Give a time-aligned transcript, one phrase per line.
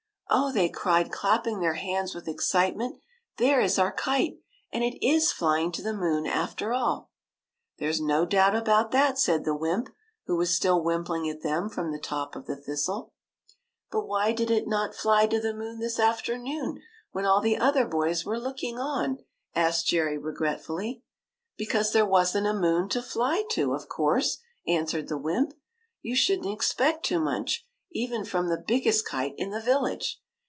[0.33, 3.01] Oh," they cried, clapping their hands with excitement."
[3.37, 4.35] There is our kite,
[4.71, 7.11] and it is flying to the moon after all!"''
[7.79, 9.89] There s no doubt about that," said the wymp,
[10.27, 13.11] who was still wimpling at them from the top of the thistle.
[13.89, 16.81] 174 THE KITE THAT'' But why did it not fly to the moon this afternoon,
[17.11, 19.17] when all the other boys were looking on?"
[19.53, 21.03] asked Jerry, regretfully.''
[21.57, 25.53] Because there was n't a moon to fly to, of course!" answered the wymp."
[26.01, 30.19] You should n't expect too much, even from the biggest kite in the village.